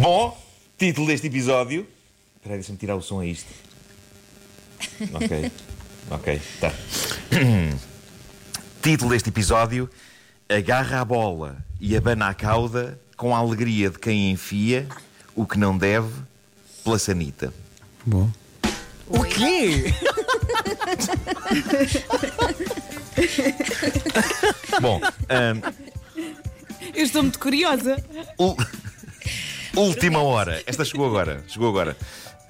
[0.00, 0.36] Bom,
[0.78, 1.86] título deste episódio.
[2.36, 3.48] Espera aí, deixa-me tirar o som a isto.
[5.14, 5.50] Ok.
[6.10, 6.72] Ok, tá.
[8.82, 9.88] título deste episódio:
[10.48, 14.88] Agarra a bola e abana a cauda com a alegria de quem enfia
[15.36, 16.10] o que não deve
[16.82, 17.54] pela sanita.
[18.04, 18.28] Bom.
[19.06, 19.94] O quê?
[24.80, 25.60] Bom, ahm,
[26.94, 28.02] Eu estou muito curiosa.
[28.36, 28.56] ul-
[29.76, 30.62] última hora.
[30.66, 31.42] Esta chegou agora.
[31.46, 31.96] Chegou agora.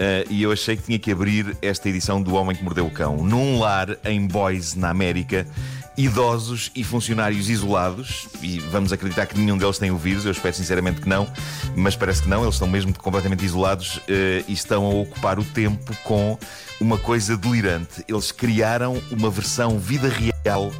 [0.00, 2.90] Ah, e eu achei que tinha que abrir esta edição do Homem que Mordeu o
[2.90, 3.18] Cão.
[3.18, 5.46] Num lar em Boise, na América,
[5.94, 10.54] idosos e funcionários isolados, e vamos acreditar que nenhum deles tem o vírus, eu espero
[10.54, 11.28] sinceramente que não,
[11.76, 15.44] mas parece que não, eles estão mesmo completamente isolados eh, e estão a ocupar o
[15.44, 16.38] tempo com
[16.80, 18.02] uma coisa delirante.
[18.08, 20.72] Eles criaram uma versão vida real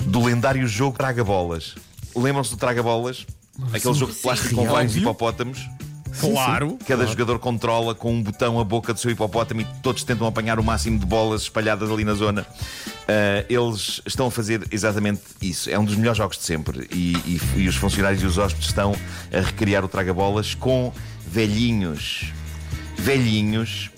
[0.00, 1.76] do lendário jogo Traga Bolas.
[2.14, 3.24] Lembram-se do Traga Bolas?
[3.72, 4.74] Aquele jogo de plástico com real?
[4.74, 5.68] vários hipopótamos.
[6.20, 6.78] Claro.
[6.86, 10.58] Cada jogador controla com um botão a boca do seu hipopótamo e todos tentam apanhar
[10.58, 12.44] o máximo de bolas espalhadas ali na zona.
[13.06, 15.70] Ah, eles estão a fazer exatamente isso.
[15.70, 16.88] É um dos melhores jogos de sempre.
[16.90, 18.94] E, e- e os funcionários e os hóspedes estão
[19.32, 20.92] a recriar o traga-bolas com
[21.26, 22.32] velhinhos.
[22.96, 23.90] Velhinhos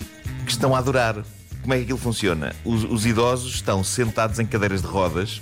[0.45, 1.17] que estão a adorar.
[1.63, 2.55] Como é que aquilo funciona?
[2.65, 5.41] Os, os idosos estão sentados em cadeiras de rodas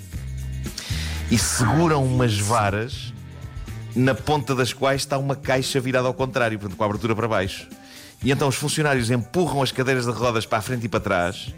[1.31, 3.13] e seguram umas varas
[3.99, 7.27] na ponta das quais está uma caixa virada ao contrário, portanto, com a abertura para
[7.27, 7.67] baixo.
[8.23, 11.53] E então os funcionários empurram as cadeiras de rodas para a frente e para trás,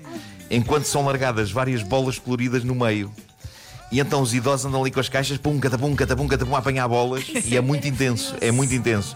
[0.50, 3.12] enquanto são largadas várias bolas coloridas no meio.
[3.92, 6.88] E então os idosos andam ali com as caixas, pum, catapum, catapum, catapum, a apanhar
[6.88, 9.14] bolas, e é muito intenso, é muito intenso.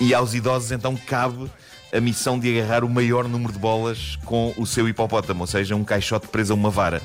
[0.00, 1.50] E aos idosos então cabe
[1.92, 5.76] a missão de agarrar o maior número de bolas com o seu hipopótamo, ou seja,
[5.76, 7.02] um caixote preso a uma vara.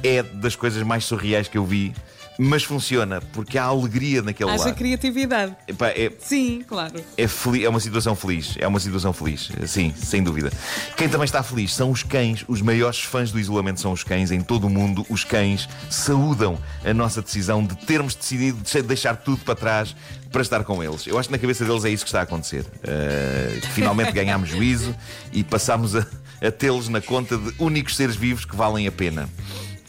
[0.00, 1.92] É das coisas mais surreais que eu vi,
[2.38, 4.74] mas funciona, porque há alegria naquele Haja lado.
[4.76, 5.56] criatividade.
[5.66, 7.02] Epá, é, Sim, claro.
[7.16, 8.54] é, fel- é uma situação feliz.
[8.58, 9.50] É uma situação feliz.
[9.66, 10.52] Sim, sem dúvida.
[10.96, 12.44] Quem também está feliz são os cães.
[12.46, 14.30] Os maiores fãs do isolamento são os cães.
[14.30, 19.16] Em todo o mundo, os cães saúdam a nossa decisão de termos decidido de deixar
[19.16, 19.96] tudo para trás
[20.30, 21.06] para estar com eles.
[21.06, 22.60] Eu acho que na cabeça deles é isso que está a acontecer.
[22.62, 24.94] Uh, finalmente ganhámos juízo
[25.32, 26.06] e passámos a,
[26.42, 29.28] a tê-los na conta de únicos seres vivos que valem a pena.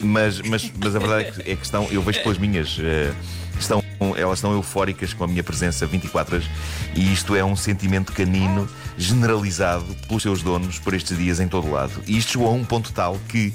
[0.00, 2.78] Mas, mas, mas a verdade é que, é que estão, eu vejo pelas minhas.
[2.80, 3.12] eh,
[3.58, 3.82] estão,
[4.16, 6.48] elas estão eufóricas com a minha presença 24 horas
[6.94, 11.66] e isto é um sentimento canino generalizado pelos seus donos por estes dias em todo
[11.66, 12.00] o lado.
[12.06, 13.52] E isto chegou a um ponto tal que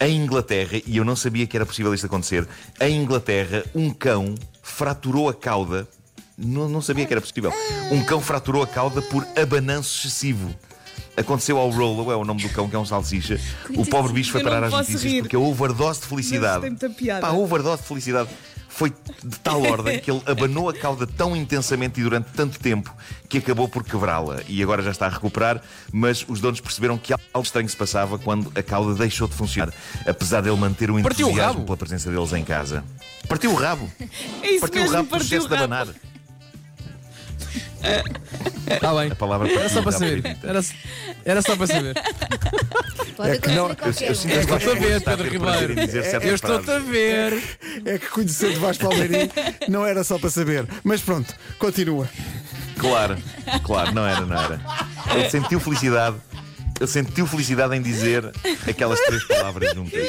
[0.00, 2.46] em Inglaterra, e eu não sabia que era possível isto acontecer,
[2.80, 5.86] em Inglaterra, um cão fraturou a cauda.
[6.36, 7.52] Não, não sabia que era possível.
[7.90, 10.52] Um cão fraturou a cauda por abananço excessivo.
[11.16, 13.38] Aconteceu ao Rollo, é o nome do cão, que é um salsicha.
[13.76, 15.20] O pobre bicho foi parar às notícias rir.
[15.22, 16.52] porque a overdose de felicidade.
[16.54, 17.20] Mas tem muita piada.
[17.20, 18.30] Pá, a overdose de felicidade
[18.68, 18.88] foi
[19.22, 22.90] de tal ordem que ele abanou a cauda tão intensamente e durante tanto tempo
[23.28, 24.40] que acabou por quebrá-la.
[24.48, 25.60] E agora já está a recuperar,
[25.92, 29.70] mas os donos perceberam que algo estranho se passava quando a cauda deixou de funcionar,
[30.06, 31.64] apesar dele manter o o entusiasmo rabo.
[31.64, 32.82] pela presença deles em casa.
[33.28, 33.86] Partiu o rabo.
[34.42, 35.74] É isso Partiu o mesmo, rabo por partiu excesso o de rabo.
[35.74, 35.94] abanar.
[38.74, 39.10] Está bem.
[39.10, 40.36] A palavra Era só para saber.
[40.42, 40.60] Era,
[41.24, 41.94] era só para saber.
[43.16, 45.74] Pode É que não- Eu, eu sinto que Estou-te a ver, Pedro Ribeiro.
[46.22, 47.42] Eu estou-te a ver.
[47.84, 49.30] É que conhecendo Vasco Palmeirim
[49.68, 50.66] não era só para saber.
[50.84, 52.08] Mas pronto, continua.
[52.78, 53.16] Claro,
[53.62, 54.60] claro, não era, não era.
[55.14, 56.16] Ele sentiu felicidade.
[56.82, 58.28] Ele sentiu felicidade em dizer
[58.68, 60.04] aquelas três palavras juntas.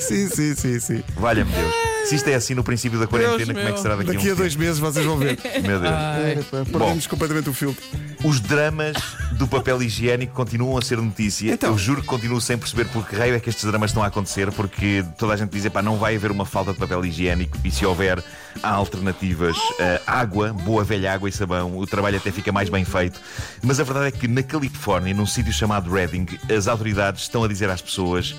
[0.00, 1.04] Sim, sim, sim, sim.
[1.14, 1.72] Valha-me Deus.
[2.06, 4.28] Se isto é assim no princípio da quarentena, Deus como é que será daqui, Daqui
[4.30, 5.38] a a dois meses vocês vão ver.
[5.62, 5.92] Meu Deus.
[5.92, 7.84] Ai, Epá, Perdemos completamente o filtro.
[8.24, 8.96] Os dramas
[9.32, 11.52] do papel higiênico continuam a ser notícia.
[11.52, 11.70] Então.
[11.70, 14.06] Eu juro que continuo sem perceber por que raio é que estes dramas estão a
[14.06, 17.56] acontecer, porque toda a gente diz, pá, não vai haver uma falta de papel higiênico
[17.64, 18.22] e se houver,
[18.62, 19.56] há alternativas.
[19.80, 23.20] Ah, água, boa velha água e sabão, o trabalho até fica mais bem feito.
[23.62, 27.48] Mas a verdade é que na Califórnia, num sítio chamado Reading, as autoridades estão a
[27.48, 28.34] dizer às pessoas: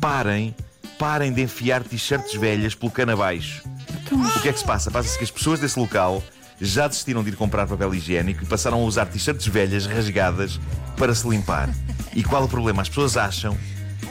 [0.00, 0.54] parem,
[0.98, 3.62] parem de enfiar t-shirts velhas pelo cano abaixo.
[4.10, 4.90] O que é que se passa?
[4.90, 6.22] Passa-se que as pessoas desse local
[6.60, 10.60] já desistiram de ir comprar papel higiênico e passaram a usar t-shirts velhas rasgadas
[10.96, 11.70] para se limpar.
[12.14, 12.82] E qual o problema?
[12.82, 13.56] As pessoas acham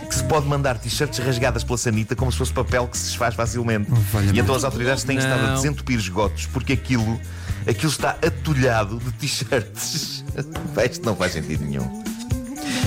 [0.07, 3.35] que se pode mandar t-shirts rasgadas pela sanita como se fosse papel que se desfaz
[3.35, 3.91] facilmente.
[4.33, 7.19] e então as autoridades têm estado a desentupir esgotos porque aquilo,
[7.67, 10.23] aquilo está atulhado de t-shirts.
[10.89, 12.08] Isto não faz sentido nenhum.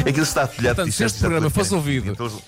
[0.08, 2.42] Aquilo está atulhado Portanto, de se este programa fosse ouvido- Então,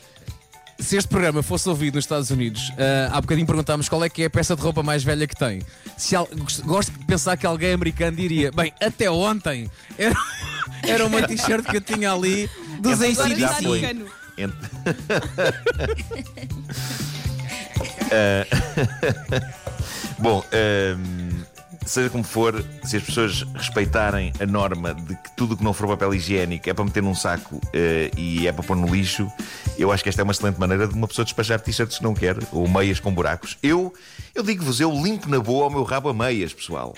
[0.79, 4.23] Se este programa fosse ouvido nos Estados Unidos, ah, há bocadinho perguntámos qual é que
[4.23, 5.63] é a peça de roupa mais velha que tem.
[5.97, 6.29] Se al-
[6.65, 10.15] gosto- de pensar que alguém americano diria: Bem, até ontem era,
[10.83, 12.99] era uma t-shirt que eu tinha ali dos
[13.63, 14.07] no cano.
[14.37, 14.55] Ent-
[20.19, 21.24] Bom, ehm,
[21.87, 25.73] seja como for, se as pessoas respeitarem a norma de que tudo o que não
[25.73, 29.31] for papel higiênico é para meter num saco eh, e é para pôr no lixo,
[29.79, 32.15] eu acho que esta é uma excelente maneira de uma pessoa despachar t-shirts que não
[32.15, 33.59] quer ou meias com buracos.
[33.63, 33.93] Eu,
[34.35, 36.95] eu digo-vos, eu limpo na boa o meu rabo a meias, pessoal.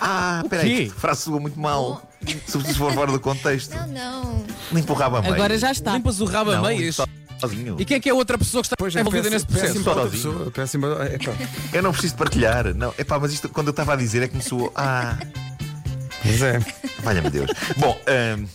[0.00, 2.02] Ah, peraí, frase soa muito mal.
[2.46, 3.74] Sobretudo se for fora do contexto.
[3.74, 4.44] Não, não.
[4.72, 5.34] Limpo o rabo a meias.
[5.34, 5.92] Agora já está.
[5.92, 6.96] Limpas o rabo a Não, meias.
[7.48, 7.76] Sozinho.
[7.78, 9.46] E quem é que é a outra pessoa que está Pois é, envolvida péssimo- nesse
[9.46, 9.66] processo?
[9.74, 11.32] péssimo para outra pessoa, é, pá.
[11.72, 12.74] Eu não preciso de partilhar.
[12.74, 14.72] Não, epá, mas isto quando eu estava a dizer é que me soou.
[14.74, 15.16] Ah.
[16.24, 16.60] Mas é.
[17.02, 17.50] Valha-me Deus.
[17.76, 17.98] Bom,
[18.38, 18.46] hum,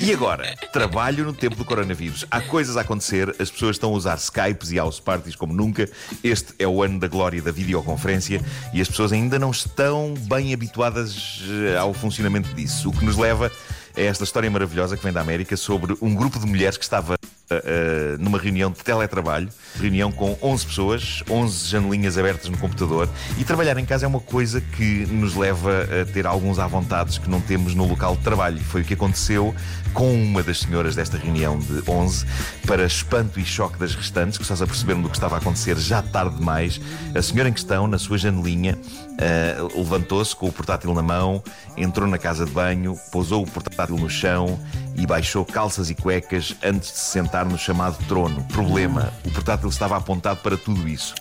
[0.00, 0.56] e agora?
[0.72, 2.24] Trabalho no tempo do coronavírus.
[2.30, 5.88] Há coisas a acontecer, as pessoas estão a usar Skypes e house parties como nunca.
[6.24, 8.40] Este é o ano da glória da videoconferência
[8.72, 11.40] e as pessoas ainda não estão bem habituadas
[11.70, 12.88] eh, ao funcionamento disso.
[12.88, 13.52] O que nos leva
[13.96, 17.14] a esta história maravilhosa que vem da América sobre um grupo de mulheres que estava
[17.50, 19.48] uh, numa reunião de teletrabalho,
[19.78, 23.08] reunião com 11 pessoas, 11 janelinhas abertas no computador.
[23.38, 27.18] E trabalhar em casa é uma coisa que nos leva a ter alguns à vontades
[27.18, 28.58] que não temos no local de trabalho.
[28.60, 29.54] Foi o que aconteceu
[29.92, 32.26] com uma das senhoras desta reunião de 11,
[32.66, 35.78] para espanto e choque das restantes, que só se aperceberam do que estava a acontecer
[35.78, 36.80] já tarde demais.
[37.14, 41.42] A senhora em questão, na sua janelinha, uh, levantou-se com o portátil na mão,
[41.76, 44.58] entrou na casa de banho, pousou o portátil no chão
[44.96, 48.42] e baixou calças e cuecas antes de se sentar no chamado trono.
[48.44, 51.14] Problema: o portátil estava apontado para tudo isso.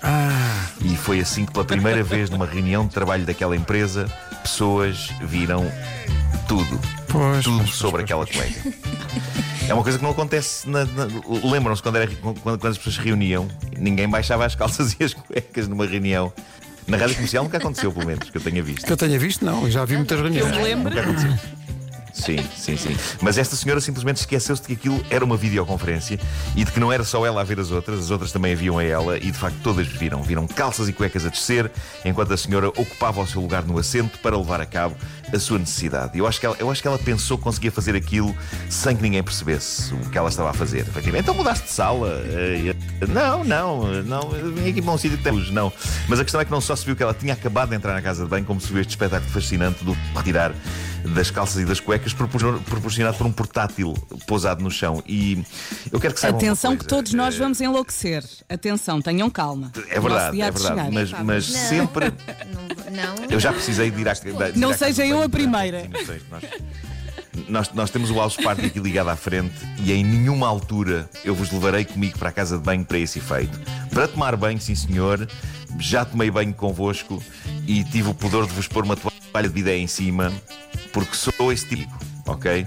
[0.82, 4.06] E foi assim que, pela primeira vez numa reunião de trabalho daquela empresa,
[4.42, 5.70] pessoas viram
[6.48, 6.80] tudo.
[7.08, 8.74] Pois, tudo pois, pois, sobre aquela cueca.
[9.68, 10.70] É uma coisa que não acontece.
[10.70, 11.08] na- na-
[11.50, 13.48] Lembram-se quando, era- quando- quando as pessoas se reuniam,
[13.78, 16.34] ninguém baixava as calças e as cuecas numa reunião.
[16.86, 18.86] Na rádio comercial nunca aconteceu, pelo menos, que eu tenha visto.
[18.86, 19.72] Que eu tenha visto, não.
[19.72, 20.52] Já vi muitas Eu reuniões.
[20.58, 20.90] me lembro.
[20.94, 21.34] Nunca aconteceu.
[22.14, 22.96] Sim, sim, sim.
[23.22, 26.20] Mas esta senhora simplesmente esqueceu-se de que aquilo era uma videoconferência
[26.56, 28.78] e de que não era só ela a ver as outras, as outras também viam
[28.78, 30.22] a ela e de facto todas viram.
[30.22, 31.72] Viram calças e cuecas a descer
[32.06, 34.96] enquanto a senhora ocupava o seu lugar no assento para levar a cabo
[35.34, 36.18] a sua necessidade.
[36.18, 38.36] Eu acho que ela, eu acho que ela pensou que conseguia fazer aquilo
[38.70, 40.86] sem que ninguém percebesse o que ela estava a fazer.
[41.18, 42.22] Então mudaste de sala?
[42.26, 42.76] Eh,
[43.08, 44.30] Não, não, não.
[44.30, 45.74] Vim aqui para um sítio que temos, não.
[46.08, 47.94] Mas a questão é que não só se viu que ela tinha acabado de entrar
[47.94, 50.54] na casa de banho, como se viu este espetáculo fascinante do retirar
[51.10, 53.94] das calças e das cuecas propor- proporcionado por um portátil
[54.26, 55.04] pousado no chão.
[55.08, 55.44] E
[55.92, 58.24] eu quero que saibam Atenção que todos nós Eh, vamos enlouquecer.
[58.50, 59.72] Atenção, tenham calma.
[59.90, 60.80] É verdade, é de verdade.
[60.88, 60.92] chegar.
[60.92, 61.60] Mas, mas não.
[61.60, 62.06] sempre.
[62.92, 63.26] Não, não.
[63.30, 64.14] Eu já precisei de ir à.
[64.14, 65.90] de Não seja eu a primeira.
[67.50, 71.34] Nós, nós temos o house party aqui ligado à frente e em nenhuma altura eu
[71.34, 73.60] vos levarei comigo para a casa de banho para esse efeito.
[73.90, 75.28] Para tomar banho, sim senhor,
[75.80, 77.22] já tomei banho convosco
[77.68, 80.32] e tive o pudor de vos pôr uma toalha de bidé em cima,
[80.94, 81.92] porque sou esse tipo,
[82.26, 82.66] ok?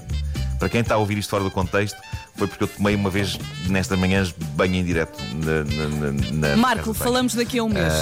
[0.59, 1.97] Para quem está a ouvir isto fora do contexto,
[2.35, 3.39] foi porque eu tomei uma vez
[3.69, 7.69] nestas manhãs banho em direto na, na, na- na casa Marco, falamos daqui a um
[7.69, 7.93] mês.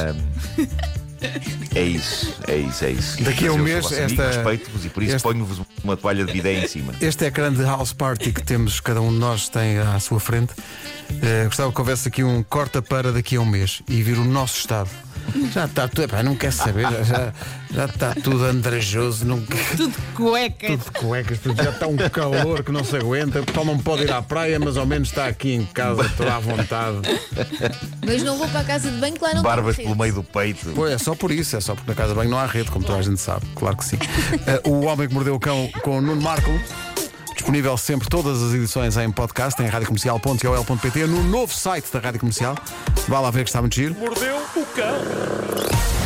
[1.74, 3.22] É isso, é isso, é isso.
[3.24, 6.62] Daqui a um mês, esta- Respeito-vos e por isso esta- ponho-vos uma toalha de bidé
[6.62, 6.92] em cima.
[7.00, 10.52] Este ecrã de house party que temos, cada um de nós tem à sua frente.
[11.22, 14.24] Eh, gostava que houvesse aqui um corta para daqui a um mês e vir o
[14.24, 14.90] nosso estado.
[15.52, 17.32] Já está tudo, epá, não quer saber, já-
[17.74, 19.64] já, está tudo andrajoso, não quer.
[19.76, 20.66] Tudo de cueca.
[20.68, 23.40] Tudo de cuecas, tudo já está um calor que não se aguenta.
[23.40, 26.28] O pessoal não pode ir à praia, mas ao menos está aqui em casa, estou
[26.28, 26.98] à vontade.
[28.06, 30.72] Mas não vou para a casa de banho, claro, não Barbas pelo meio do peito.
[30.74, 32.70] Pois é só por isso, é só porque na casa de banho não há rede,
[32.70, 33.98] como toda a gente sabe, claro que sim.
[34.46, 36.50] Eh, o Homem que Mordeu o Cão com o Nuno Marco.
[37.44, 42.56] Disponível sempre todas as edições em podcast em radiocomercial.ol.pt no novo site da Rádio Comercial.
[43.06, 43.94] Vá lá ver que está muito giro.
[43.94, 46.03] Mordeu o cão.